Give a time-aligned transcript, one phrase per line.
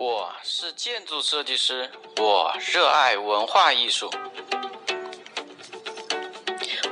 [0.00, 4.08] 我是建筑设计师，我热爱文化艺术。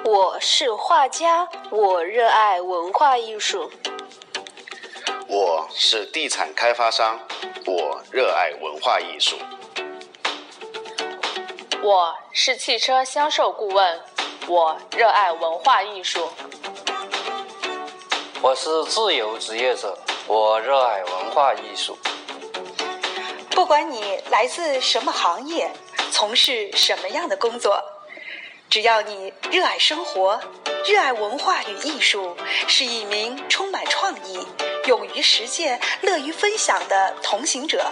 [0.04, 3.70] 我是画家，我热爱文化艺术。
[5.28, 7.16] 我是地产开发商，
[7.64, 9.36] 我热爱文化艺术。
[11.84, 14.02] 我是汽车销售顾问，
[14.48, 16.28] 我热爱文化艺术。
[18.42, 19.96] 我是自由职业者，
[20.26, 21.96] 我热爱文化艺术。
[23.56, 25.72] 不管你来自什么行业，
[26.12, 27.82] 从事什么样的工作，
[28.68, 30.38] 只要你热爱生活，
[30.86, 32.36] 热爱文化与艺术，
[32.68, 34.46] 是一名充满创意、
[34.86, 37.90] 勇于实践、乐于分享的同行者，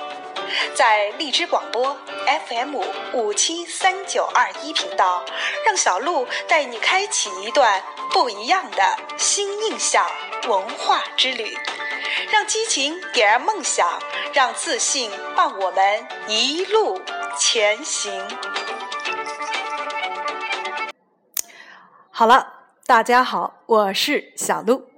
[0.75, 1.97] 在荔枝广播
[2.47, 2.77] FM
[3.15, 5.25] 五七三九二一频道，
[5.65, 10.07] 让小鹿带你开启一段不一样的新印象
[10.47, 11.57] 文化之旅，
[12.31, 13.99] 让激情点燃梦想，
[14.35, 17.01] 让自信伴我们一路
[17.39, 18.21] 前行。
[22.11, 22.53] 好了，
[22.85, 24.94] 大家好，我是小鹿。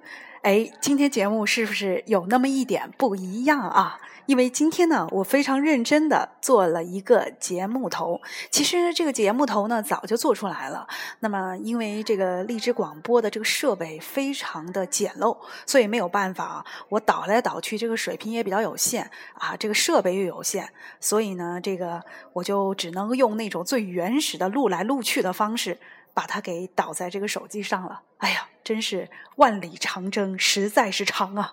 [0.47, 3.99] 哎，今天节目是不是有那么一点不一样啊？
[4.27, 8.21] 因为今天呢，我非常认真的做了一个节目头。
[8.49, 10.87] 其实这个节目头呢，早就做出来了。
[11.19, 15.37] 那么，因为这个荔枝广播的这个设备非常的简陋，
[15.67, 20.69] 所以没有办法，我导来导去，这个水平也比较有限啊，这个设备又有限，
[21.01, 22.01] 所以呢，这个
[22.33, 25.77] 我就只能用那种最原始的录来录去的方式。
[26.17, 31.53] 把它给导在这个手机上了，哎呀，真是万里长征实在是长啊！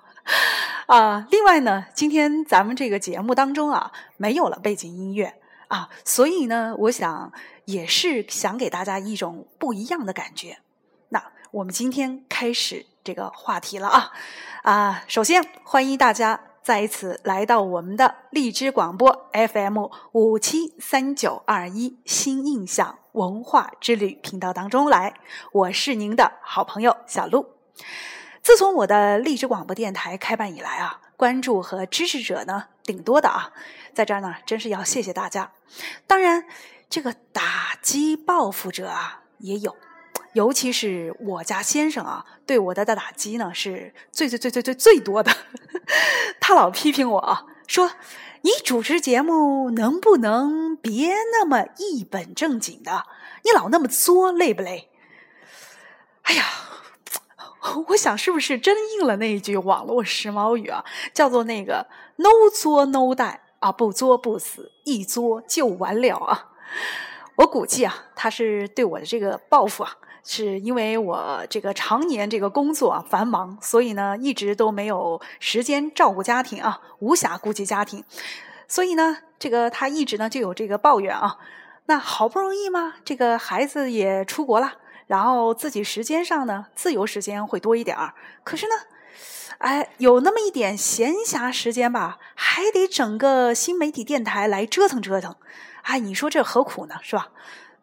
[0.88, 5.36] 啊，另外呢，今天咱们这个节目当中啊，没有了背景音乐
[5.68, 7.34] 啊，所以呢，我想
[7.66, 10.60] 也是想给大家一种不一样的感觉。
[11.10, 14.14] 那我们今天开始这个话题了啊
[14.64, 16.40] 啊，首先欢迎大家。
[16.64, 25.14] 再一次来到我们的荔枝广播 FM 五七三九二一新印象文化之旅频道当中来，
[25.52, 27.56] 我是您的好朋友小鹿。
[28.42, 33.54] 自从我的荔枝广播电台开办以来啊，关注和支持者呢挺多的啊，
[33.94, 35.52] 在这儿呢真是要谢谢大家。
[36.08, 36.46] 当然，
[36.90, 39.76] 这个打击报复者啊也有。
[40.34, 45.32] 尤其是我家先生啊，对我的打击呢是最最最最最最多的。
[46.42, 47.92] 他老批评我啊，说
[48.44, 53.06] 你主持节目能不能别那么一本正经的？
[53.44, 54.90] 你老那么作，累不累？
[56.24, 56.44] 哎呀，
[57.88, 60.84] 我想是不是真应了那一句网络时髦语啊，
[61.14, 61.88] 叫做那个
[62.18, 66.52] “no 作 no die” 啊，不作不死，一作就完了啊。
[67.38, 69.96] 我估计啊，他是对我的这个报复啊。
[70.26, 78.04] 是因为我这个常年这个工作啊繁忙，所以呢一直都没有时间照顾家庭啊，无暇顾及家庭，
[78.68, 81.38] 所以呢，这个他一直呢就有这个抱怨啊。
[81.88, 84.76] 那好不容易嘛，这个孩子也出国了，
[85.08, 88.14] 然后自己时间上呢自由时间会多一点儿，
[88.46, 88.74] 可是呢，
[89.58, 95.36] 哎，有那么一点闲暇时间吧，还得整个新媒体电台来折腾折腾，
[95.82, 97.28] 哎，你说这何苦呢，是吧？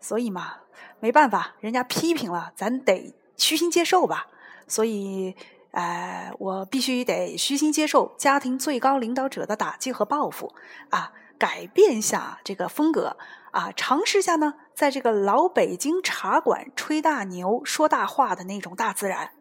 [0.01, 0.55] 所以嘛。
[1.01, 4.29] 没办法，人家批评了，咱得虚心接受吧。
[4.69, 5.35] 所以，
[5.73, 10.55] 呃，我必须得虚心接受家庭最高领导者的打击和报复
[10.91, 13.17] 啊，改变下这个风格
[13.51, 19.33] 啊，尝试下呢，在这个老北京茶馆吹大牛、说大话的那种大自然，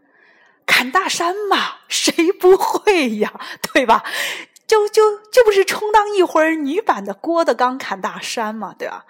[0.65, 3.39] 砍大山嘛，谁不会呀？
[3.73, 4.03] 对吧？
[4.69, 9.03] 就就就不是充当一会儿女版的郭德纲砍大山嘛，对吧？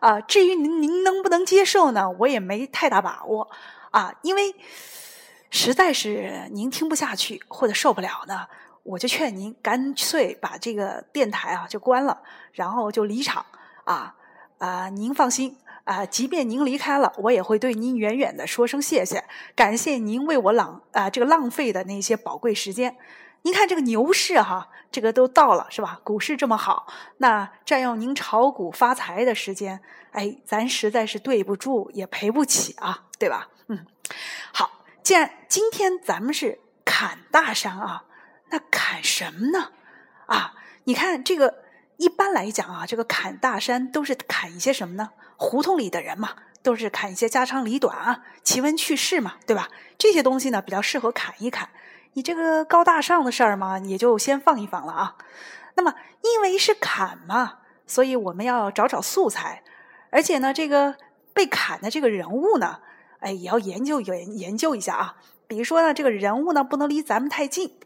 [0.00, 2.10] 啊，至于您您能不能接受呢？
[2.18, 3.48] 我也没太大把握
[3.92, 4.54] 啊，因为
[5.48, 8.46] 实在是您听不下去或者受不了呢，
[8.82, 12.20] 我就劝您干脆把这个电台啊就关了，
[12.52, 13.46] 然后就离场
[13.84, 14.14] 啊
[14.58, 14.90] 啊！
[14.90, 22.98] 您放心啊，即便您离开了，我也会对您远远的说声谢谢，感谢您为我浪啊这个浪费的那些宝贵时间。
[23.42, 26.00] 您看这个牛市哈，这个都到了是吧？
[26.02, 26.86] 股市这么好，
[27.18, 29.80] 那占用您炒股发财的时间，
[30.10, 33.48] 哎，咱实在是对不住，也赔不起啊，对吧？
[33.68, 33.86] 嗯，
[34.52, 38.04] 好，既然今天咱们是砍大山啊，
[38.50, 39.70] 那砍什么呢？
[40.26, 40.54] 啊，
[40.84, 41.62] 你看这个
[41.98, 45.10] 一般来讲啊，这个砍大山都是砍一些什么呢？
[45.36, 46.30] 胡同里的人嘛，
[46.64, 49.68] 都是砍一些家长里短啊、奇闻趣事嘛，对吧？
[49.96, 51.68] 这些东西呢，比较适合砍一砍。
[52.16, 55.16] 你这个高大上的事儿嘛，也就先放一放了啊。
[55.74, 59.62] 那么，因为是砍嘛，所以我们要找找素材，
[60.08, 60.96] 而且呢，这个
[61.34, 62.78] 被砍的这个人物呢，
[63.18, 65.16] 哎，也要研究研研究一下啊。
[65.46, 67.76] 比如说呢，这个人物呢，不能离咱们太近。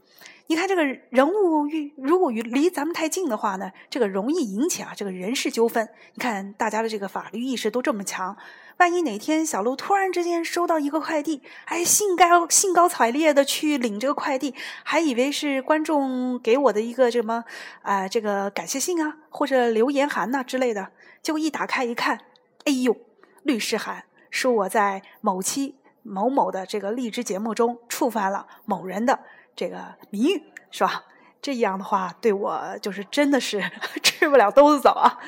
[0.47, 5.89] 你看这个人物与如果与离咱们太近的话呢，这个容易引起啊这个人事纠纷。
[6.15, 8.37] 你看大家的这个法律意识都这么强，
[8.81, 17.45] 万一哪天小鹿突然之间收到一个快递，哎兴高兴高采烈的去领这个快递，还以为是观众给我的一个什么
[17.83, 20.89] 啊这个感谢信啊或者留言函呐之类的，
[21.21, 22.21] 结果一打开一看，
[22.65, 22.97] 哎呦，
[23.43, 29.21] 律师函说我在某期某某的这个励志节目中触犯了某人的。
[29.55, 31.05] 这个名誉是吧？
[31.43, 33.63] 这样的话对我就是真的是
[34.03, 35.19] 吃不了兜着走啊！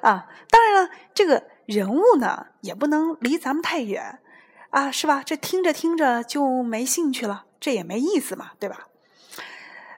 [0.00, 4.18] 啊，当然了，这个人物呢也不能离咱们太远
[4.70, 5.22] 啊，是吧？
[5.24, 8.88] 这听着听着就没兴趣了，这也没意思嘛，对吧？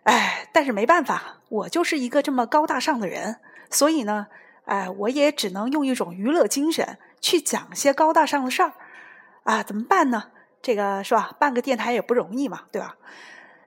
[0.04, 3.40] 哎，但是没办法，我就是一个这么高大上的人，
[3.70, 4.28] 所以呢，
[4.66, 8.72] 哎，我也只能用一种娱乐精神去讲些高大上的事儿
[9.42, 9.62] 啊！
[9.62, 10.30] 怎么办呢？
[10.62, 11.34] 这个是吧？
[11.38, 12.96] 办个电台也不容易嘛，对吧？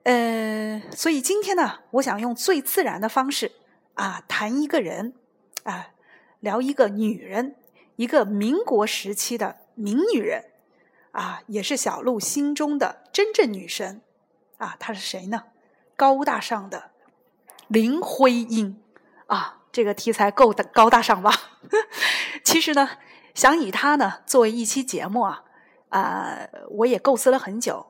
[0.04, 3.52] 嗯，所以今天呢，我想用最自然的方式
[3.94, 5.12] 啊，谈一个人
[5.64, 5.88] 啊，
[6.40, 7.56] 聊一个女人，
[8.00, 10.46] 一个民国时期的名女人
[11.12, 14.00] 啊，也是小鹿心中的真正女神
[14.56, 14.74] 啊。
[14.78, 15.42] 她是谁呢？
[15.96, 16.92] 高大上的
[17.68, 18.82] 林徽因
[19.26, 21.30] 啊，这个题材够的高大上吧？
[22.42, 22.88] 其实呢，
[23.34, 25.44] 想以她呢作为一期节目啊，
[25.90, 27.84] 啊，我也构思了很久。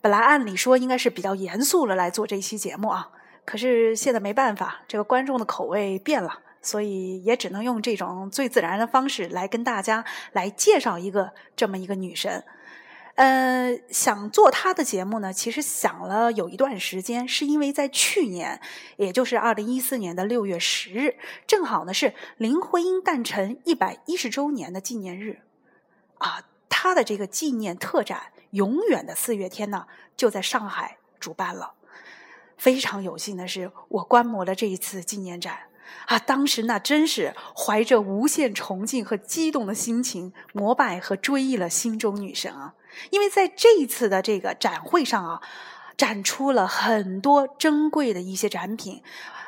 [0.00, 3.10] 本来按理说应该是比较严肃的来做这一期节目啊，
[3.44, 12.42] 可是现在没办法，这个观众的口味变了，所以也只能用这种最自然的方式来跟大家来介绍一个这么一个女神。
[13.14, 18.60] 呃，想做她的节目呢，其实想了有一段时间，是因为在去年，
[18.96, 21.16] 也就是二零一四年的六月十日，
[21.46, 25.42] 正好呢是林徽因诞辰一百一十周年的纪念日，
[26.18, 28.32] 啊，她的这个纪念特展。
[28.50, 29.86] 永远的四月天呢，
[30.16, 31.72] 就在上海主办了。
[32.56, 35.58] 非常有幸的是，我观摩了这一次纪念展
[36.06, 42.74] 啊，当时那真是怀着无限崇敬和激动的心情，膜拜和追忆了心中女神啊。
[43.10, 45.40] 因为在这一次的这个展会上啊，
[45.96, 49.02] 展出了很多珍贵的一些展品，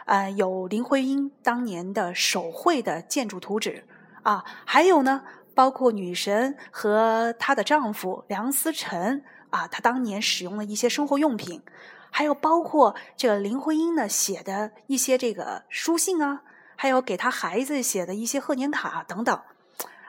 [0.06, 3.84] 呃，有林徽因当年的手绘的建筑图纸
[4.22, 5.22] 啊，还有呢。
[5.56, 11.62] 包括女神和她的丈夫梁思成啊，她当年使用的一些生活用品，
[12.10, 16.42] 还有包括这个林徽因呢写的一些这个书信啊，
[16.76, 19.40] 还有给她孩子写的一些贺年卡等等。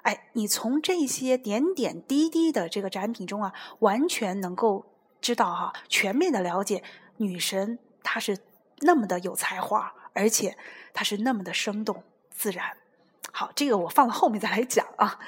[0.02, 4.86] 哎，你从这些点点滴滴的这个展品中啊，完全能够
[5.22, 6.84] 知道哈，全面的了解
[7.16, 8.38] 女神她是
[8.82, 10.58] 那么的有才华，而且
[10.94, 12.76] 她是那么的生动自然。
[13.38, 15.20] 好，这个我放到后面再来讲啊。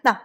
[0.00, 0.22] 那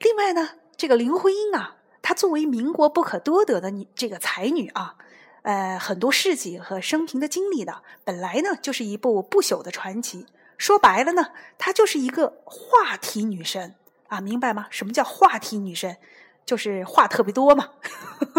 [0.00, 4.96] 另外呢，这个林徽因啊，她作为民国不可多得的女这个才女啊，
[5.42, 10.26] 呃，很多事迹和生平的经历呢，本来呢就是一部不朽的传奇。
[10.58, 11.28] 说白了呢，
[11.58, 13.76] 她就是一个话题女神
[14.08, 14.66] 啊，明白吗？
[14.68, 15.98] 什么叫话题女神？
[16.46, 17.70] 就是话特别多嘛，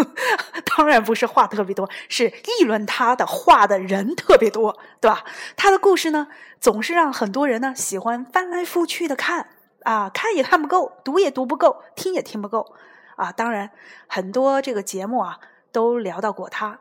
[0.76, 5.24] 当然不是话特别多，是议论他的话的人特别多，对吧？
[5.56, 6.28] 他的故事呢，
[6.60, 9.48] 总是让很多人呢喜欢翻来覆去的看
[9.82, 12.74] 啊，看也看不够，读也读不够，听也听不够
[13.16, 13.32] 啊。
[13.32, 13.70] 当然，
[14.06, 15.38] 很多这个节目啊
[15.72, 16.78] 都聊到过他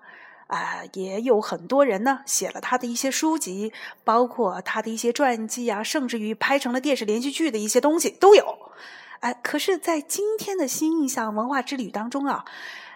[0.47, 3.73] 啊，也有很多人呢写了他的一些书籍，
[4.03, 8.64] 包括他的一些传记啊，甚至于拍成了电视连续剧的一些东西都有。
[9.25, 12.45] 哎，可是，在今天的新印象文化之旅当中啊，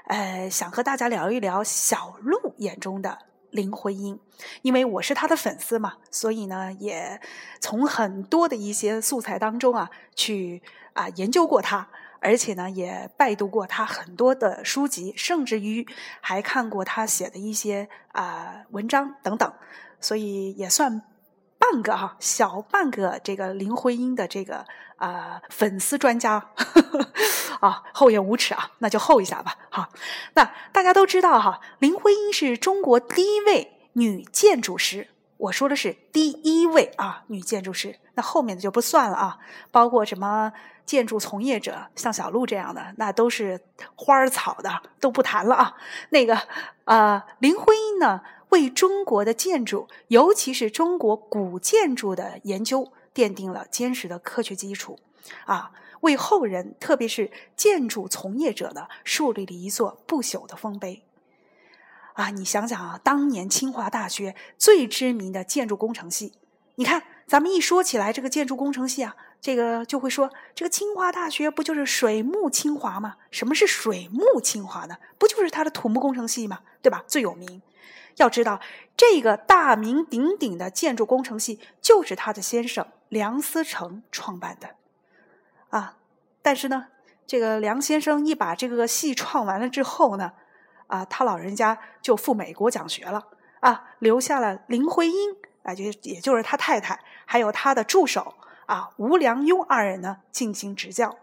[0.06, 3.18] 呃，想和大家聊一聊小鹿眼中的
[3.50, 4.20] 林徽因，
[4.62, 7.20] 因为我是她的粉丝嘛，所以呢，也
[7.60, 10.62] 从很多的一些素材当中啊，去
[10.94, 11.88] 啊研究过她，
[12.20, 15.88] 而且呢，也拜读过她很多的书籍，甚至于
[16.22, 19.52] 还看过她写的一些啊文章等等，
[20.00, 21.02] 所以也算。
[21.72, 26.50] 半个哈小半个这个林徽因的这个啊粉丝专家
[27.62, 29.90] 啊厚颜无耻啊那就厚一下吧好
[30.34, 39.38] 那大家都知道哈林徽因是中国第一位女建筑师我说的是第一位啊女建筑师那后面的就不算了啊
[39.72, 40.52] 包括什么
[40.86, 43.60] 建筑从业者像小鹿这样的那都是
[43.96, 45.76] 花儿草的都不谈了啊
[46.10, 46.36] 那个
[46.86, 48.22] 啊林徽因呢？
[48.50, 55.00] 为中国的建筑，尤其是中国古建筑的研究奠定了坚实的科学基础，
[55.46, 61.04] 啊，为后人，特别是建筑从业者呢，树立了一座不朽的丰碑。
[62.14, 66.34] 啊，你想想啊，当年清华大学最知名的建筑工程系，
[66.76, 73.16] 你看，咱们一说起来这个建筑工程系啊，这个就会说，这个清华大学不就是水木清华吗？
[73.32, 74.98] 什么是水木清华呢？
[75.18, 76.60] 不就是它的土木工程系吗？
[76.82, 77.06] 对吧？
[77.08, 77.62] 最有名。
[78.20, 78.60] 要知道，
[78.96, 84.76] 这个大名鼎鼎的建筑工程系就是他的先生梁思成创办的，
[85.70, 85.98] 啊，
[86.42, 86.88] 但是呢，
[87.26, 90.34] 这个梁先生一把这个系创完了之后呢，
[90.88, 93.28] 啊，他老人家就赴美国讲学了，
[93.62, 98.36] 啊，留下了林徽因，啊，就也就是他太太，还有他的助手
[98.66, 101.18] 啊吴良镛二人呢进行执教。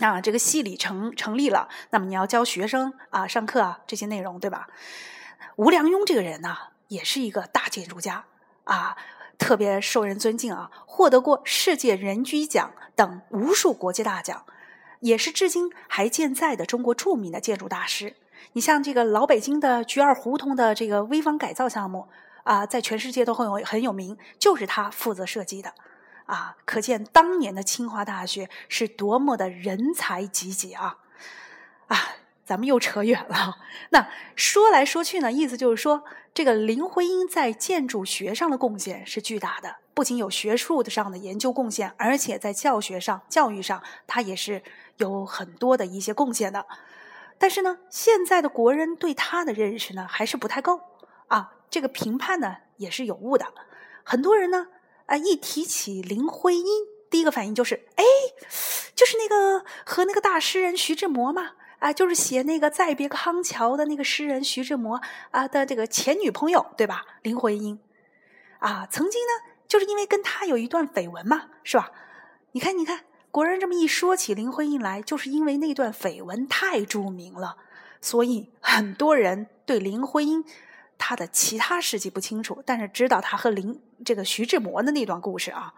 [0.00, 4.68] 啊，这个系里成成立了，那么你要教学生啊，上课啊这些内容，对吧？
[5.56, 6.56] 吴良镛这个人呢，
[6.88, 8.24] 也是一个大建筑家
[8.64, 8.96] 啊，
[9.38, 14.44] 特别受人尊敬啊，获得过世界人居奖等无数国际大奖，
[15.00, 18.16] 也是至今还健在的中国著名的建筑大师。
[18.52, 22.08] 你像这个老北京的菊儿胡同的这个危房改造项目
[22.44, 25.74] 啊，在全世界都很有很有名，就是他负责设计的。
[26.26, 30.98] 啊，可见当年的清华大学是多么的人才济济啊！
[31.86, 31.96] 啊，
[32.48, 33.58] 咱们又扯远了。
[33.90, 36.02] 那说来说去呢，意思就是说，
[36.32, 44.62] 这个林徽因在建筑学上的贡献是巨大的，不仅有学术上的研究贡献，而且在教学上、教育上，他也是
[44.96, 46.64] 有很多的一些贡献的。
[47.38, 50.80] 但是呢，现在的国人对他的认识呢，还是不太够
[51.26, 51.52] 啊。
[51.68, 53.44] 这个评判呢，也是有误的。
[54.02, 54.68] 很多人呢。
[55.08, 56.66] 啊，一提起林徽因，
[57.08, 58.04] 第一个反应就是，哎，
[58.94, 67.04] 就是那个和那个大诗人徐志摩嘛，啊，就是写那个《再别康桥》的那个诗人徐志摩啊的这个前女朋友，对吧？
[67.22, 67.78] 林徽因，
[68.58, 71.90] 啊，曾经呢，就是因为跟他有一段绯闻嘛，是吧？
[72.52, 77.56] 你看，你看，国人这么一说起林徽因来，就是因为那段绯闻太著名了，
[78.00, 80.44] 所以很多人对林徽因。
[81.00, 85.72] 他的其他事迹不清楚，但是知道他和林这个徐志摩的那段故事啊，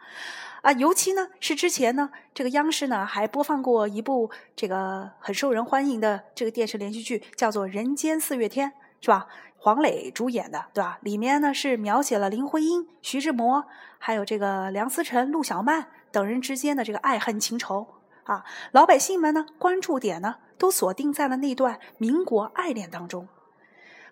[0.63, 8.69] 啊，尤其呢是之前呢，这个央视呢还播放过一部这个很受人欢迎的这个电视连续剧，叫做《人间四月天》，
[9.01, 9.27] 是吧？
[9.63, 10.99] 黄磊主演的，对吧？
[11.03, 13.67] 里面呢是描写了林徽因、徐志摩，
[13.99, 17.87] 还有这个梁思成、陆小曼等人之间的这个爱恨情仇
[18.25, 18.45] 啊。
[18.73, 23.29] 老百姓们呢关注点呢都锁定在了那段民国爱恋当中。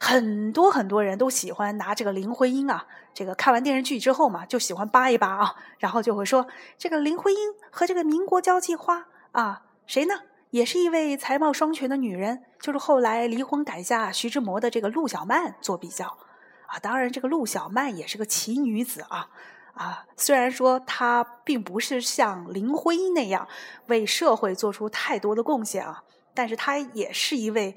[0.01, 10.15] 很多很多人都喜欢拿这个林徽因啊，这个看完电视剧之后嘛，就喜欢扒一扒啊，然后就会说这个林徽因和这个民国交际花啊，谁呢？
[10.51, 16.07] 也是一位才貌双全的女人，就是后来离婚改嫁徐志摩的这个陆小曼做比较
[16.67, 16.79] 啊。
[16.81, 19.29] 当然，这个陆小曼也是个奇女子啊
[19.75, 23.47] 啊，虽然说她并不是像林徽因那样
[23.89, 26.03] 为社会做出太多的贡献啊，
[26.33, 27.77] 但是她也是一位，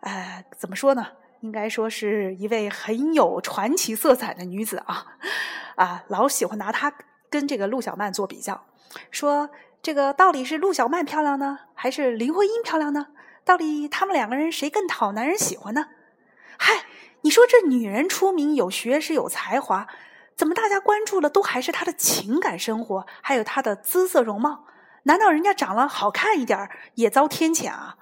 [0.00, 1.06] 呃，怎么说呢？
[1.42, 5.06] 应该说是一位很有传奇色彩的女子啊，
[5.74, 6.92] 啊，老喜欢拿她
[7.28, 8.64] 跟这个陆小曼做比较，
[9.10, 9.50] 说
[9.82, 13.08] 这个到底是陆小曼漂亮呢，还是林徽因漂亮呢？
[13.44, 15.88] 到底他们两个人谁更讨男人喜欢呢？
[16.56, 16.84] 嗨，
[17.22, 19.88] 你说这女人出名有学识有才华，
[20.36, 24.66] 怎么大家关注的都还是她的情感生活，还有她的姿色容貌？
[25.02, 27.96] 难道人家长得好看一点也遭天谴啊？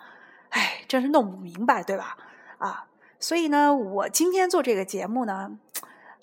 [0.51, 2.19] 哎，真是弄不明白，对吧？
[2.59, 2.85] 啊。
[3.21, 5.59] 所以呢，我今天做这个节目呢，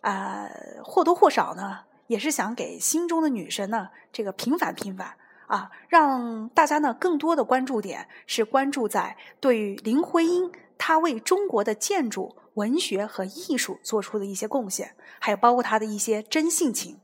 [0.01, 0.49] 呃，
[0.83, 5.13] 或多或少呢，也是想给心中的女神呢，这个平反平反
[5.45, 16.99] 啊，让大家呢更多的关注点是关注在对于林徽因她为中国的建筑、文学和艺术做出的一些贡献，还有包括她的一些真性情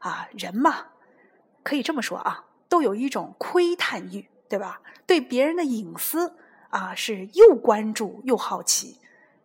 [0.00, 0.86] 啊，人嘛，
[1.62, 4.80] 可以这么说啊，都有一种窥探欲，对吧？
[5.06, 6.34] 对别人的隐私
[6.70, 8.98] 啊，是又关注又好奇。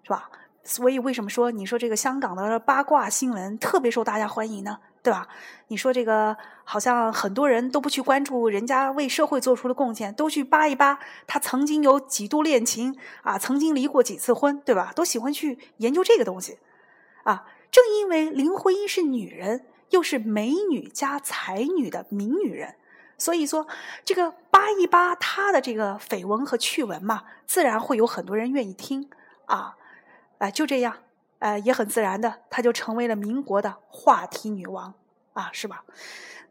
[0.07, 0.29] 是吧？
[0.63, 4.79] 所以为什么说你说这个香港的八卦新闻特别受大家欢迎呢？
[5.03, 5.27] 对吧？
[5.67, 14.93] 你说这个好像很多人都不去关注人家为社会做出的贡献，都去扒一扒他曾经有几度恋情啊，曾经离过几次婚，对吧？
[14.95, 16.57] 都喜欢去研究这个东西
[17.23, 17.45] 啊。
[17.69, 22.75] 正因为林徽因是女人，又是美女加才女的名女人，
[23.17, 23.67] 所以说
[24.03, 29.09] 这个扒一扒她的这个绯闻和趣闻嘛，自然会有很多人愿意听
[29.45, 29.76] 啊。
[30.38, 30.98] 啊，就这样，
[31.39, 34.94] 呃，也很自然的，她就成为了民国的话题女王，
[35.34, 35.84] 啊，是吧？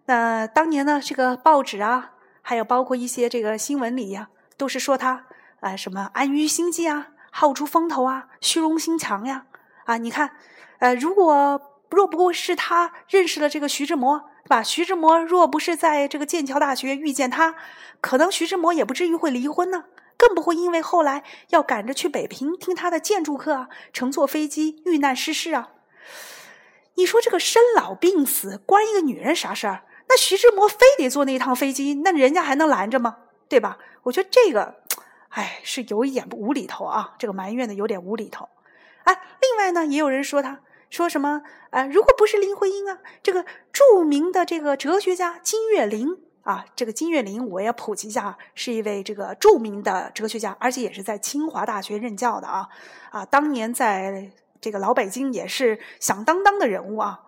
[0.07, 2.13] 那当年呢，这个报纸啊，
[2.43, 5.27] 还有包括一些这个新闻里呀，都是说她
[5.61, 9.47] 啊什么安于心计啊，好出风头啊，虚荣心强呀，
[9.85, 10.33] 啊，你看，
[10.79, 14.63] 呃，如果若不过是她认识了这个徐志摩，对吧？
[14.63, 17.57] 徐志摩若不是在这个剑桥大学遇见他，
[18.01, 19.85] 可能徐志摩也不至于会离婚呢。
[20.17, 25.71] 更不会因为后来要赶着去北平听他的建筑课啊，乘坐飞机遇难失事啊。
[26.95, 29.85] 你说这个生老病死关一个女人啥事儿？
[30.09, 33.19] 那徐志摩非得坐那一趟飞机，那人家还能拦着吗？
[33.49, 33.79] 对吧？
[34.05, 34.77] 我觉得这个，
[35.31, 37.15] 哎，是有一点无厘头啊。
[37.19, 38.49] 这个埋怨的有点无厘头
[39.05, 41.43] 哎，另外呢，也有人说他说什么？
[41.71, 52.69] 哎，如果不是林徽因啊，这个著名的这个哲学家金岳霖啊，这个金岳霖我也普及一下，是一位这个著名的哲学家，而且也是在清华大学任教的啊
[53.11, 57.23] 啊，当年在这个老北京也是响当当的人物啊。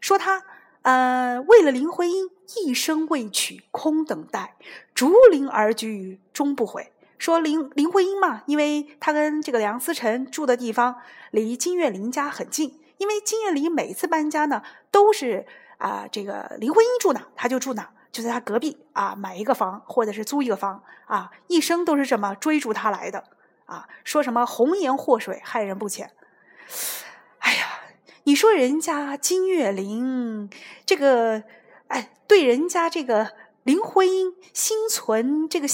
[0.00, 0.42] 说他
[0.82, 2.28] 呃，为了林徽因，
[2.64, 4.56] 一生未娶，空等待，
[4.92, 6.92] 竹林而居，终不悔。
[7.18, 10.96] 说林林徽因嘛，因为她跟这个梁思成住的地方
[11.30, 15.46] 离金岳霖家很近，因为金岳霖每次搬家呢，都是
[15.78, 23.24] 啊，这个林徽因住哪，他就住哪，就在他隔壁啊，买一个房或者是租一个房啊，一生都是这么追逐他来的
[23.66, 23.88] 啊。
[24.04, 26.10] 说什么红颜祸水，害人不浅。
[27.40, 27.66] 哎呀。
[28.28, 30.50] 你说人家金岳霖
[30.84, 31.44] 这个，
[31.86, 35.68] 哎，对人家这个林徽因心存这个，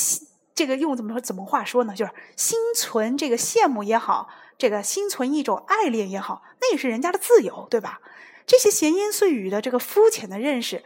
[0.55, 1.95] 这个用怎么说怎么话说呢？
[1.95, 8.03] 就是心存这个羡慕也好，这个心存一种爱恋也好，那也是人家的自由，对吧？
[8.47, 10.85] 这些闲言碎语的这个肤浅的认识，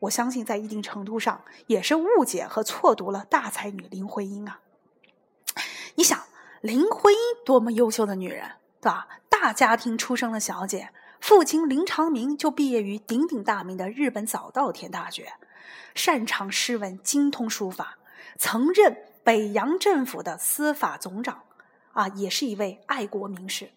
[0.00, 4.60] 我相信在一定程度上也是误解和错读了大才女林徽因啊。
[5.94, 6.24] 你想，
[6.60, 9.08] 林徽因多么优秀的女人，对吧？
[9.28, 15.32] 大家庭出生的小姐，父亲林长民就毕业于鼎鼎大名的日本早稻田大学，
[15.94, 17.98] 擅长诗文，精通书法，
[18.38, 21.42] 曾任北洋政府的司法总长，
[21.92, 23.70] 啊，也是一位爱国名士，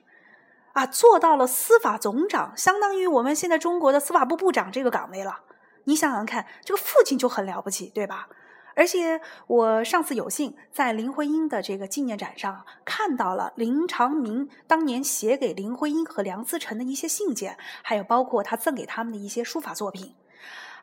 [0.73, 5.39] 啊，做到了司法总长，相当于我们现在中国的司法部部长这个岗位了。
[5.89, 8.29] 你想想看，这个父亲就很了不起，对吧？
[8.75, 20.13] 而且我上次有幸在林徽因的这个纪念展上看到了林长民当年写给林徽因和梁思成的一些信件，还有包括他赠给他们的一些书法作品。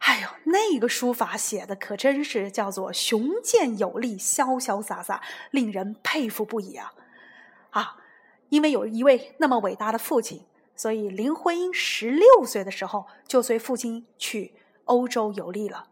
[0.00, 5.22] 哎呦，那个书法写的可真是叫做雄健有力、潇潇洒洒，
[5.52, 6.92] 令人佩服不已啊！
[7.70, 7.96] 啊，
[8.48, 10.42] 因为有一位那么伟大的父亲，
[10.74, 14.52] 所以林徽因十六岁的时候就随父亲去
[14.86, 15.86] 欧洲游历了。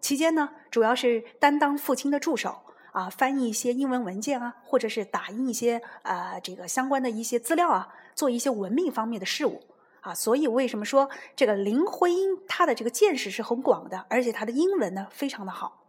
[0.00, 2.60] 期间呢，主要是担当父亲的助手
[2.92, 9.62] 啊，翻译一些英文文件啊，或者是打印一些呃这个相关的一些资料啊，做一些文秘方面的事务
[10.00, 10.14] 啊。
[10.14, 15.84] 所以为什么说这个林徽因她的这个见识是很广的，而且她的英文呢非常的好。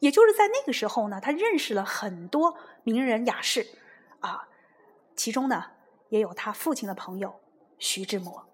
[0.00, 3.66] 也就是在那个时候呢，她认识了很多名人雅士
[4.20, 4.48] 啊，
[5.14, 5.64] 其中呢
[6.08, 7.34] 也有他父亲的朋友
[7.78, 8.44] 徐志摩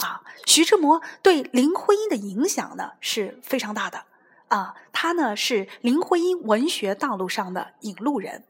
[0.00, 0.22] 啊。
[0.46, 4.04] 徐志摩对林徽因的影响呢是非常大的。
[4.48, 8.44] 啊，他呢是林徽因文学道路上的引路人。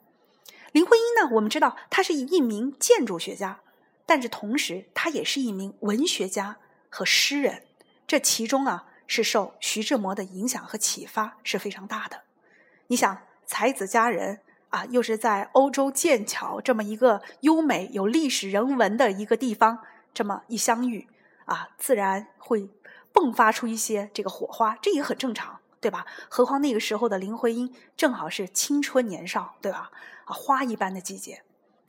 [0.72, 3.61] 林徽因呢，我们知道她是一名建筑学家，
[4.04, 6.57] 但是同时她也是一名文学家
[6.90, 7.62] 和诗人。
[8.07, 12.22] 这其中啊，是受徐志摩的影响和启发是非常大的。
[12.88, 19.78] 你想，才子佳人啊，又是在欧洲剑桥这么一个优美有历史人文的一个地方，
[20.12, 21.07] 这么一相遇
[21.46, 22.68] 啊，自然会
[23.12, 25.61] 迸发出一些这个火花，这也很正常。
[25.80, 26.07] 对吧？
[26.30, 29.90] 何况那个时候的林徽因正好是青春年少，对吧？
[30.24, 31.42] 啊，花一般的季节。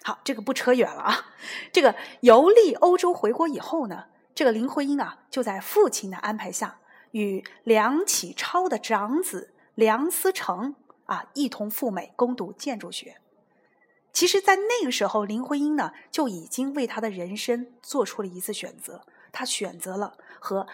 [0.04, 1.28] 好，这个不扯远了啊。
[1.72, 6.80] 这个游历欧洲回国以后呢，这个林徽因啊，就在父亲的安排下，
[7.12, 13.22] 与梁启超的长子梁思成啊一同赴美攻读建筑学。
[14.12, 20.66] 其实，在那个时候，林徽因呢就已经为他的人生做出了一次选择，他选择了和。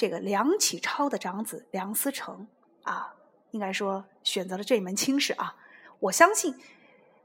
[0.00, 2.48] 这个梁启超的长子梁思成
[2.84, 3.12] 啊，
[3.50, 5.54] 应该说选择了这门亲事啊。
[5.98, 6.54] 我相信，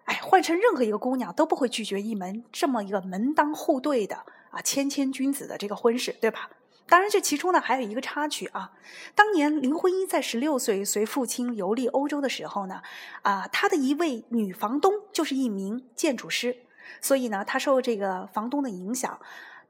[0.03, 6.49] 哎，换成任何一个姑娘都不会拒绝一门这么一个门当户对的啊，谦谦君子的这个婚事，对吧？
[6.85, 8.73] 当然，这其中呢还有一个插曲啊。
[9.15, 12.81] 当年林徽因在十六岁随父亲游历欧洲的时候呢，
[13.21, 16.57] 啊，她的一位女房东就是一名建筑师，
[16.99, 19.17] 所以呢，她受这个房东的影响。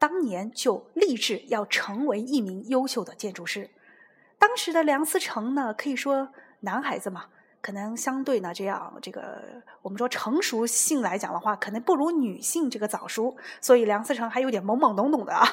[0.07, 3.71] 当年就立志要成为一名优秀的建筑师。
[4.37, 7.25] 当时的梁思成呢，可以说男孩子嘛，
[7.59, 15.43] 可能相对呢这样这个我们说成熟性来讲的话，可能不如女性这个早熟，所以梁思成还有点懵懵懂懂的啊。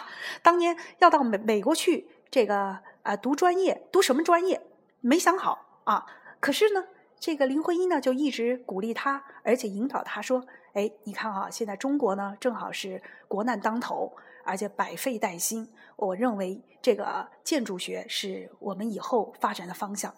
[0.42, 4.60] 当年要到美美国去这个啊读专业，读什么专业
[5.00, 6.04] 没想好啊。
[6.40, 6.84] 可是呢，
[7.18, 14.12] 这个林徽因呢就一直鼓励他，而且引导他说：“哎，你看啊，现在中国呢正好是国难当头。”
[14.44, 20.14] 而且百废待兴，我认为这个建筑学是我们以后发展的方向。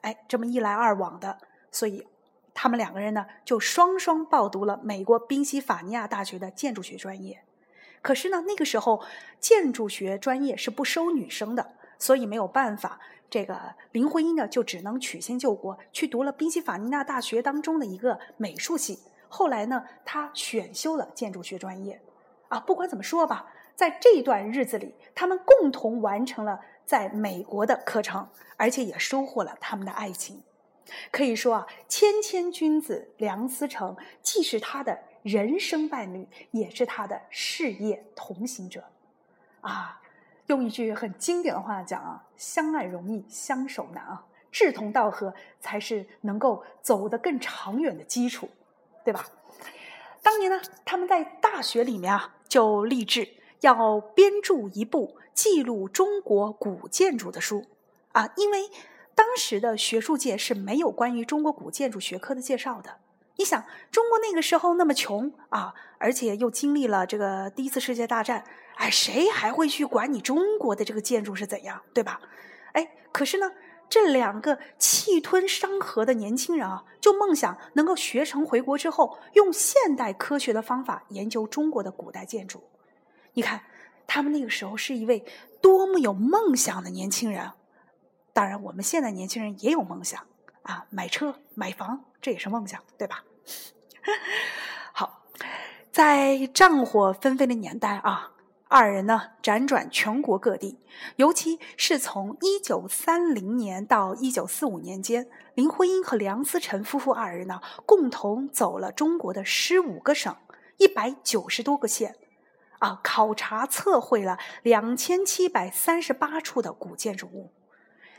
[0.00, 1.38] 哎，这么一来二往的，
[1.70, 2.06] 所以
[2.54, 7.42] 他们两个人呢就双双报读了美国宾夕法尼亚大学的建筑学专业。
[8.00, 9.02] 可是呢，那个时候
[9.40, 19.00] 建筑学专业是不收女生的，所以没有办法，这个林徽因呢就只能曲线救国，去读了宾夕法尼亚大学当中的一个美术系。
[19.28, 22.00] 后来呢，她选修了建筑学专业。
[22.48, 30.42] 啊，不管怎么说吧，在这段日子里，他们共同完成了在美国的课程，而且也收获了他们的爱情。
[31.12, 38.82] 可以说啊，谦谦君子梁思成既是他的人生伴侣，也是他的事业同行者。
[39.60, 40.02] 啊，
[40.46, 48.50] 用一句很经典的话讲啊，相爱容易相守难啊，志同道合才是能够走得更长远的基础，
[49.04, 49.24] 对吧？
[50.20, 53.28] 当年呢，他们在大学里面啊，就立志
[53.60, 57.64] 要编著一部记录中国古建筑的书
[58.12, 58.70] 啊，因为
[59.14, 62.98] 当时的学术界是没有关于中国古建筑学科的介绍的。
[63.36, 68.44] 你想，中国那个时候那么穷啊，而且又经历了这个第一次世界大战，
[68.74, 72.20] 哎，谁还会去管你中国的这个建筑是怎样，对吧？
[72.72, 73.52] 哎，可是呢，
[73.88, 82.64] 这两个气吞山河的年轻人啊，就梦想能够学成回国之后，用现代科学的方法研究中国的古代建筑。
[83.38, 83.62] 你看，
[84.04, 85.24] 他们那个时候是一位
[85.62, 87.52] 多么有梦想的年轻人。
[88.32, 90.26] 当然，我们现在年轻人也有梦想
[90.62, 93.22] 啊，买车、买房，这也是梦想，对吧？
[94.92, 95.22] 好，
[95.92, 98.32] 在战火纷飞的年代啊，
[98.66, 100.80] 二人呢辗转全国各地，
[101.14, 110.34] 尤其是从一九三零年到一九四五年间，林徽因和梁思成夫妇二人呢共同走了中国的十五个省、
[110.78, 112.16] 一百九十多个县，
[112.78, 117.52] 啊，考察测绘了两千七百三十八处的古建筑物。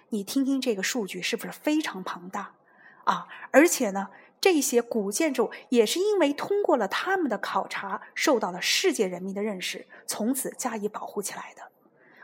[0.10, 2.54] 你听听这个数据是不是非常庞大
[3.04, 3.28] 啊？
[3.52, 4.10] 而且呢？
[4.41, 11.63] 这些古建筑也是因为通过了他们的考察，受到了世界人民的认识，从此加以保护起来的。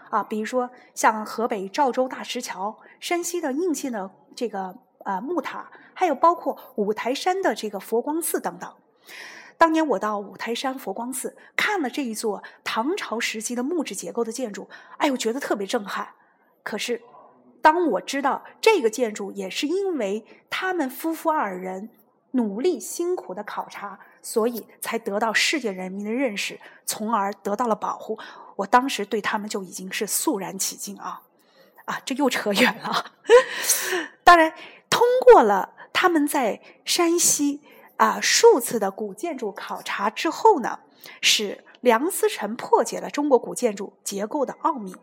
[0.10, 8.74] 啊，比如说像河北赵州大石桥、山西的应县的这个呃木塔，还有包括五台山的这个佛光寺等等。
[9.58, 16.10] 当年我到五台山佛光寺看了这一座唐朝时期的木质结构的建筑，哎，我觉得特别震撼。
[16.64, 17.02] 可是，
[17.62, 21.90] 当我知道这个建筑也是因为他们夫妇二人。
[22.32, 28.20] 努力辛苦的考察，所以才得到世界人民的认识，从而得到了保护。
[28.58, 31.22] 我当时对他们就已经是肃然起敬啊！
[31.86, 33.14] 啊，这又扯远了。
[34.26, 34.54] 当然，
[34.90, 37.62] 通过了他们在山西
[37.98, 40.80] 啊数次的古建筑考察之后呢，
[41.22, 44.96] 使梁思成破解了中国古建筑结构的奥秘。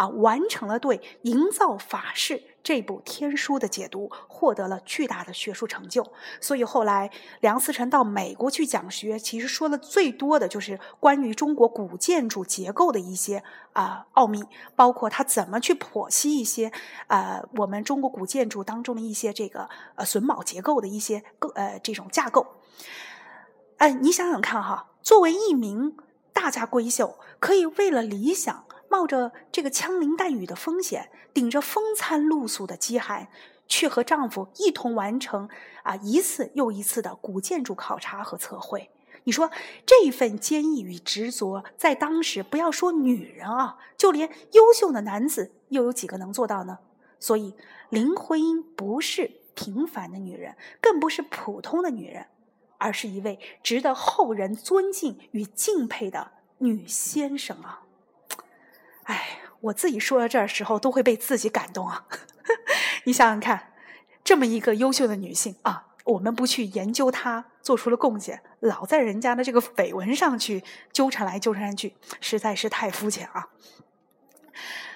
[0.00, 6.10] 啊，完成了对《营造法式》这部天书的解读，获得了巨大的学术成就。
[6.40, 7.10] 所以后来
[7.40, 14.42] 梁思成到美国去讲学，其实说的最多的就是关于中国古建筑结构的一些啊奥秘，
[14.74, 16.72] 包括他怎么去剖析一些
[17.08, 22.46] 呃我们中国古建筑当中的一些这个呃榫卯结构的一些构呃这种架构。
[23.76, 25.94] 哎，你想想看哈，作为一名
[26.32, 28.64] 大家闺秀，可以为了理想。
[28.90, 33.28] 冒着这个枪林弹雨的风险，顶着风餐露宿的饥寒，
[33.68, 35.48] 去和丈夫一同完成
[35.84, 38.90] 啊一次又一次的古建筑考察和测绘。
[39.22, 39.48] 你说
[39.86, 46.80] 这份坚毅与执着，在当时不要说女人啊，就连优秀的男子又有几个能做到呢？
[47.20, 47.54] 所以
[47.90, 52.26] 林徽因不是平凡的女人，更不是普通的女人，
[52.78, 57.84] 而是一位值得后人尊敬与敬佩的女先生啊。
[59.10, 62.06] 哎，我自己说到这儿时候都会被自己感动啊！
[63.02, 63.72] 你想想看，
[64.22, 73.48] 这么一个优秀的女性啊，我们不去研究她做出了贡献，老在人家的这个绯闻上去纠缠来纠缠去，实在是太肤浅啊！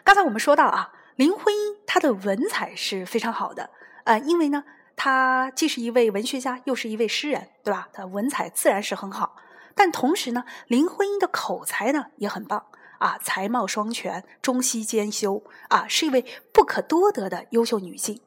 [0.04, 3.70] 刚才我们说到啊，林徽因她的文采是非常好的，
[4.04, 4.62] 呃，因为呢，
[4.94, 7.88] 她既是一位文学家，又是一位诗人，对吧？
[7.92, 9.34] 她文采自然是很好，
[9.74, 12.66] 但同时呢，林徽因的口才呢也很棒。
[13.04, 18.22] 啊，才貌双全，中西兼修，啊，是一位不可多得的优秀女性。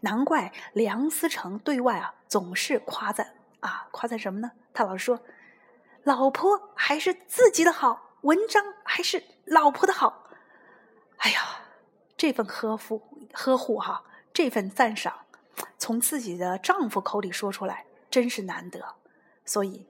[0.00, 4.52] 难怪梁思成对外啊总是夸赞啊，夸赞什么呢？
[4.72, 5.20] 他老是说，
[6.04, 10.30] 老婆还是自己的好，文章还是老婆的好。
[11.18, 11.60] 哎呀，
[12.16, 13.02] 这份呵护
[13.34, 15.26] 呵护哈，这份赞赏，
[15.76, 18.94] 从自己的丈夫口里说出来，真是难得。
[19.44, 19.86] 所以，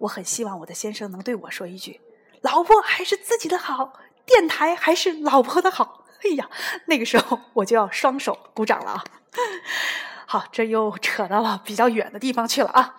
[0.00, 2.02] 我很希望我的先生能对我说一句。
[2.42, 3.92] 老婆还是自己的好，
[4.24, 6.04] 电台还是老婆的好。
[6.22, 6.50] 哎呀，
[6.86, 9.04] 那个时候我就要双手鼓掌了啊！
[10.26, 12.96] 好，这又扯到了比较远的地方去了啊。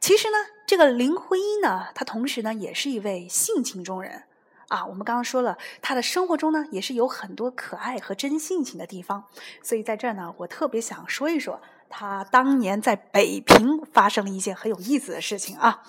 [0.00, 4.24] 其实呢，这个林徽因呢，她同时呢也是一位性情中人
[4.68, 4.86] 啊。
[4.86, 9.24] 我们刚刚说了，她的生活中呢也是有很多可爱和真性情的地方。
[9.62, 15.82] 所以在这儿呢，我特别想说一说她当年在北平发生了一件很有意思的事情啊。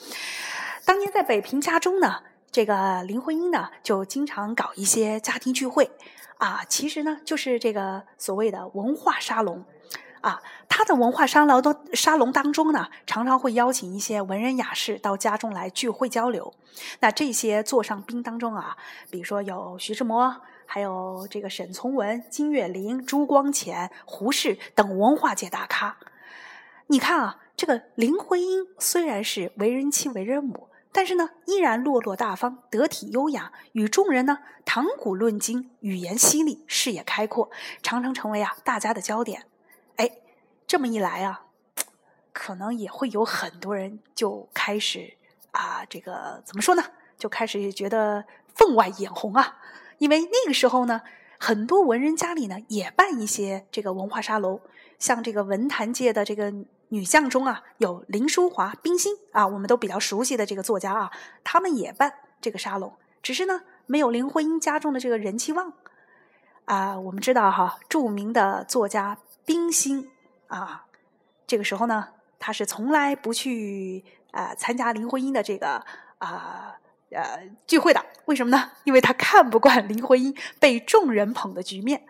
[0.83, 2.23] 当年在北平家中呢。
[2.55, 5.91] 这个林徽因呢，就经常搞一些家庭聚会，
[6.37, 9.65] 啊，其实呢，就是这个所谓的文化沙龙，
[10.21, 16.53] 啊，他的文化沙龙都沙龙当中呢，常常会邀请一些文人雅士到家中来聚会交流。
[17.01, 18.77] 那这些座上宾当中啊，
[19.09, 20.33] 比如说有徐志摩，
[20.65, 25.97] 还有这个沈从文、金岳霖、朱光潜、胡适等文化界大咖。
[26.87, 30.69] 你看啊，这个林徽因虽然是为人妻、为人母。
[30.97, 37.51] 但是呢，依然落落大方、得体优雅，与众人呢谈古论今，语言犀利，视野开阔，
[37.83, 39.43] 常常成为啊大家的焦点。
[39.97, 40.09] 哎，
[40.65, 41.47] 这么一来啊，
[42.31, 45.17] 可能也会有很多人就开始
[45.51, 46.83] 啊，这个怎么说呢？
[47.17, 49.57] 就开始觉得分外眼红啊，
[49.97, 51.01] 因为那个时候呢，
[51.37, 54.61] 很多文人家里呢也办一些这个文化沙龙，
[54.97, 56.53] 像这个文坛界的这个。
[56.89, 61.11] 女将中啊，有林淑华、冰心啊，我们都比较熟悉的这个作家啊，
[61.43, 62.93] 他们也办这个沙龙，
[63.23, 65.73] 只是呢，没有林徽因家中的这个人气旺
[66.65, 66.99] 啊。
[66.99, 70.11] 我们知道哈，著名的作家冰心
[70.47, 70.85] 啊，
[71.47, 75.83] 这个时候呢，他是从来不去啊参加林徽因的这个
[76.19, 76.77] 啊
[77.09, 78.05] 呃聚会的。
[78.25, 78.71] 为什么呢？
[78.83, 82.05] 因为他看不惯林徽因被众人捧的局面，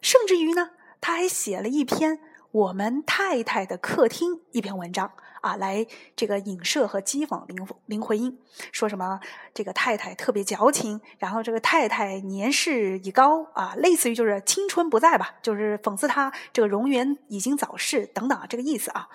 [0.00, 2.20] 甚至于呢，他还写了一篇。
[2.56, 8.38] 我们太太的客厅一篇文章啊，来这个影射和讥讽林林徽因，
[8.72, 9.20] 说什么
[9.52, 19.06] 这个太太特别矫情，然后这个太太年事已高啊，类似于就是青春不在吧，就是讽刺她这个容颜已经早逝等等这个意思啊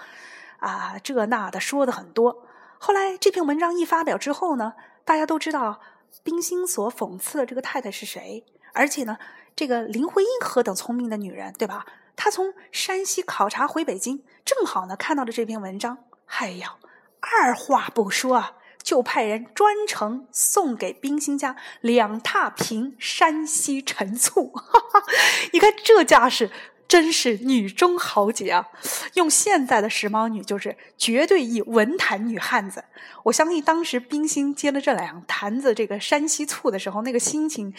[0.59, 2.45] 啊，这那的说的很多。
[2.77, 4.73] 后来这篇文章一发表之后呢，
[5.03, 5.81] 大家都知道
[6.23, 9.17] 冰心所讽刺的这个太太是谁，而且呢，
[9.55, 11.87] 这个林徽因何等聪明的女人，对吧？
[12.23, 15.97] 他从山西考察回北京，正好呢看到了这篇文章。
[16.27, 16.75] 哎呀，
[17.19, 18.53] 二话不说啊，
[18.83, 24.51] 就派人专程送给冰心家两大瓶山西陈醋。
[24.51, 24.61] 哈
[24.93, 25.03] 哈
[25.51, 26.51] 你看这架势，
[26.87, 28.67] 真是女中豪杰啊！
[29.15, 32.83] 用现在的时髦女，就是绝对一文坛女汉子。
[33.23, 37.73] 我相信当时冰心接了这两坛子这个山西醋的时候，那个心情，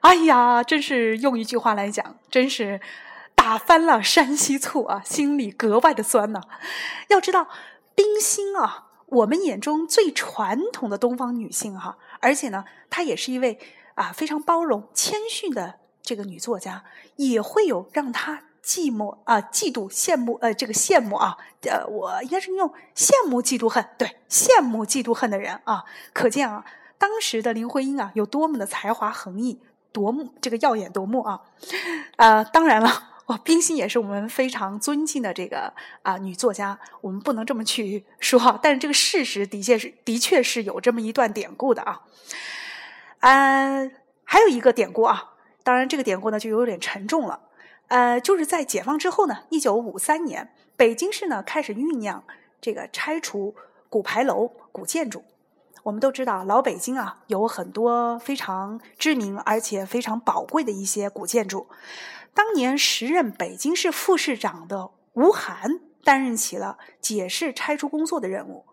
[0.00, 2.80] 哎呀，真是用一句话来讲，真是。
[3.42, 6.40] 打翻了山西醋啊，心里格外的酸呐。
[7.08, 7.48] 要知道，
[7.92, 13.58] 冰心啊，我们眼中最传统的东方女性哈，而且呢，她也是一位
[13.96, 16.84] 啊非常包容、谦逊的这个女作家，
[17.16, 26.64] 也会有让她寂寞啊、嫉妒、羡慕呃这个羡慕啊，呃，我应该是用羡慕、嫉妒、恨，对，羡慕、嫉妒、恨的人啊，可见啊，
[26.96, 31.40] 当时的林徽因啊有多么的才华横溢、夺目，这个耀眼夺目啊，
[32.14, 33.08] 啊，当然了。
[33.26, 42.02] 哦，冰心也是我们非常尊敬的这个啊女作家，我们不能这么去说，但是这个事实的确是的确是有这么一段典故的啊。
[43.20, 43.92] 嗯，
[44.24, 47.40] 还有一个典故啊，当然这个典故呢就有点沉重了。
[47.88, 52.24] 呃，就是在解放之后呢，一九五三年，北京市呢开始酝酿
[52.60, 53.54] 这个拆除
[53.88, 55.22] 古牌楼、古建筑。
[55.84, 61.68] 我们都知道，老北京啊有很多非常知名而且非常宝贵的一些古建筑。
[62.34, 68.64] 当年时任北京市副市长的吴晗担任起了解释拆除工作的任务，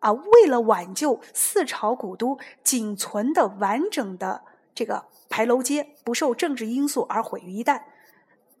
[0.00, 7.82] 啊，为了挽救四朝古都仅存的完整的这个牌楼街不受政治因素而毁于一旦，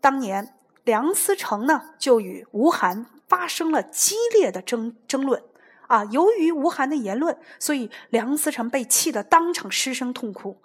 [0.00, 5.42] 当年梁思成呢就与吴晗发生了激烈的争争论，
[5.86, 10.56] 啊，由于吴晗的言论，所以梁思成被气得当场失声痛哭，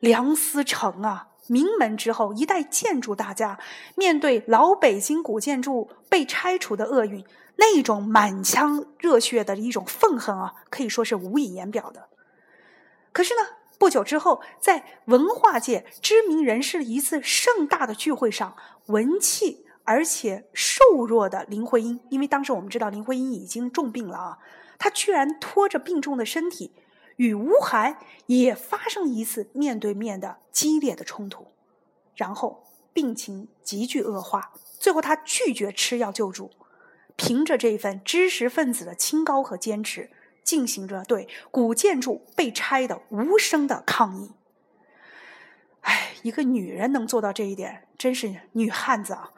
[0.00, 1.28] 梁思成啊。
[1.48, 3.58] 名门之后，一代建筑大家，
[3.96, 7.24] 面对老北京古建筑被拆除的厄运，
[7.56, 12.08] 那种满腔热血的一种愤恨啊，可以说是无以言表的。
[13.12, 13.40] 可是呢，
[13.78, 24.38] 不久之后，在文化界知名人士一次盛大的聚会上，文气而且瘦弱的林徽因，因为当时我们知道林徽因已经重病了啊，
[24.78, 26.72] 她居然拖着病重的身体。
[27.22, 31.46] 与吴晗也发生一次面对面的激烈的冲突，
[32.16, 36.50] 然后病情急剧恶化，最后他拒绝吃药救助，
[37.14, 40.10] 凭着这份知识分子的清高和坚持，
[40.42, 44.32] 进行着对古建筑被拆的无声的抗议。
[45.82, 49.30] 哎，一个女人能做到这一点，真是女汉子啊！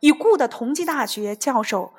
[0.00, 1.92] 已故的同济大学教授。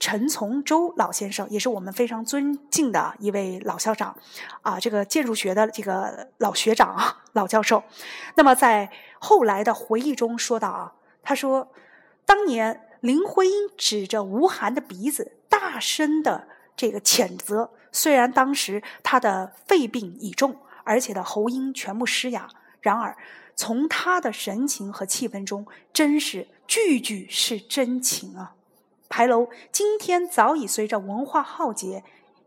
[0.00, 4.16] 陈从周老先生也是我们非常尊敬的一位老校长，
[4.62, 7.84] 啊，这个建筑学的这个老学长啊，老教授。
[8.34, 11.70] 那么在后来的回忆中说到啊，他说，
[12.24, 17.70] 当年林徽因指着吴晗的鼻子，大声的这个谴责。
[17.92, 22.48] 虽然当时他的肺病已重，而且的喉音全部失哑。
[22.80, 23.14] 然而，
[23.54, 28.54] 从他的神情和气氛中，真是句句是真情啊！
[29.10, 32.02] 牌楼今天早已随着文化浩劫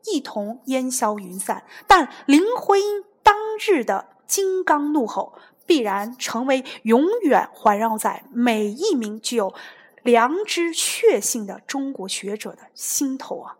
[0.05, 5.33] 一同烟消云散，但林徽因当日的金刚怒吼，
[5.65, 9.53] 必然成为永远环绕在每一名具有
[10.01, 13.57] 良知血性的中国学者的心头啊！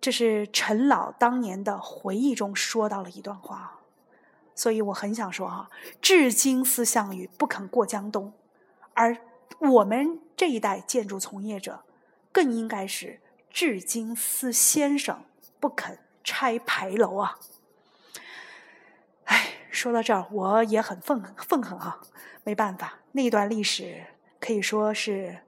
[0.00, 3.80] 这是陈老当年的回忆中说到了一段话。
[4.54, 8.32] 所以我很想说哈，至今思项羽不肯过江东，
[8.94, 9.16] 而
[9.58, 11.84] 我们这一代建筑从业者，
[12.32, 15.24] 更应该是至今思先生
[15.58, 17.38] 不肯拆牌楼啊！
[19.24, 22.00] 哎，说到这儿，我也很愤愤恨啊！
[22.44, 24.06] 没办法，那段历史
[24.40, 25.40] 可以说是，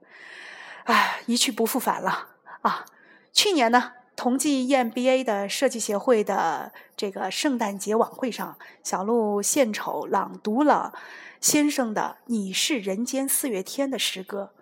[0.83, 2.29] 啊，一去不复返了
[2.61, 2.85] 啊！
[3.31, 3.93] 去年呢？
[4.23, 10.93] 同济 EMBA 的设计协会的这个圣诞节晚会上，小鹿献丑朗读了
[11.41, 14.53] 先生的《你是人间四月天》的诗歌，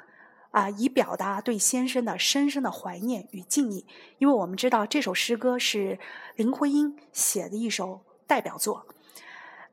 [0.50, 3.86] 啊，以表达对先生的深深的怀念与敬意。
[4.17, 6.00] 因为我们知道这首诗歌是
[6.36, 8.88] 林徽因写的一首代表作。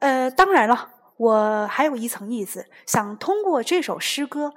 [0.01, 4.53] 呃，当然了，我还有一层意思，想通过这首诗歌。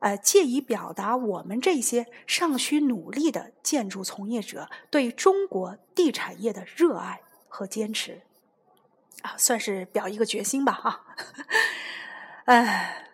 [0.00, 8.22] 呃，借以表达我们这些尚需努力的建筑从业者对中国地产业的热爱和坚持，
[9.20, 11.04] 啊，算是表一个决心吧，哈。
[12.46, 13.04] 哎，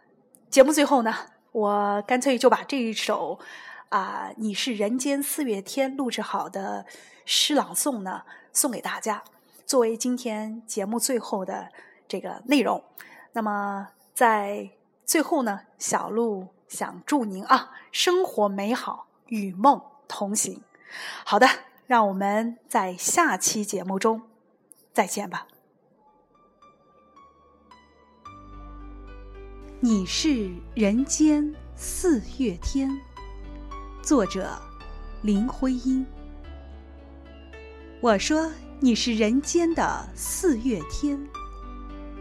[0.49, 1.12] 节目最后呢，
[1.51, 3.40] 我干脆就把这一首
[3.88, 6.87] 啊，你是人间四月天录制好的
[7.25, 8.22] 诗朗诵呢，
[8.53, 9.25] 送给大家，
[9.66, 11.72] 作为今天节目最后的
[12.07, 12.85] 这个内容。
[13.33, 14.70] 那么在
[15.05, 16.46] 最后呢，小鹿。
[16.68, 20.62] 想祝您啊，生活美好，与梦同行。
[21.24, 21.46] 好的，
[21.87, 24.22] 让我们在下期节目中
[24.92, 25.46] 再见吧。
[29.81, 32.90] 你是人间四月天，
[34.02, 34.50] 作者
[35.22, 36.05] 林徽因。
[38.00, 38.50] 我说
[38.81, 41.18] 你是人间的四月天，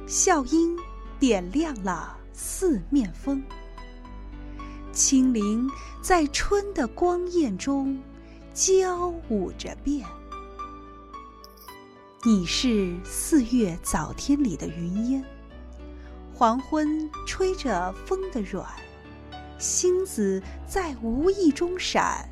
[0.05, 0.77] 笑音
[1.19, 3.41] 点亮了四面风。
[4.95, 5.69] 清灵
[6.01, 8.01] 在春的光艳中
[8.53, 10.07] 交舞着变，
[12.23, 15.25] 你是四月早天里的云烟，
[16.33, 18.65] 黄昏吹着风的软，
[19.59, 22.29] 星子在无意中闪，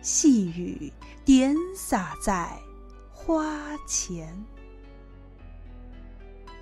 [0.00, 0.92] 细雨
[1.24, 2.56] 点洒在
[3.10, 4.32] 花前，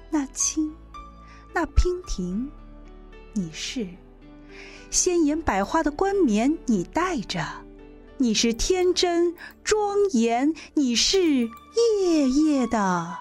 [0.09, 0.75] 那青，
[1.53, 2.51] 那娉婷，
[3.35, 3.87] 你是。
[4.91, 7.41] 鲜艳百花的冠冕，你戴着；
[8.19, 9.35] 你是天真
[9.65, 13.19] 庄严，你是夜夜的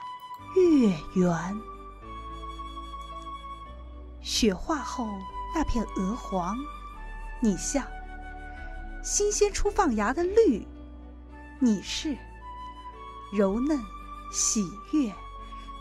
[0.55, 1.61] 月圆。
[4.21, 5.07] 雪化后
[5.55, 6.57] 那片鹅黄，
[7.41, 7.85] 你像
[9.03, 10.61] 新鲜出放芽的绿；
[11.59, 12.17] 你是
[13.33, 13.79] 柔嫩
[14.31, 15.11] 喜悦，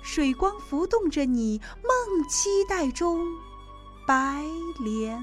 [0.03, 3.27] 水光浮动着你梦期待中
[4.07, 4.45] 白
[4.79, 5.23] 莲。